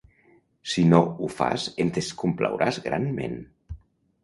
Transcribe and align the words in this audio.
Si 0.71 0.85
no 0.93 1.01
ho 1.25 1.29
fas 1.33 1.67
ens 1.85 1.93
descomplauràs 1.99 2.83
granment. 2.89 3.39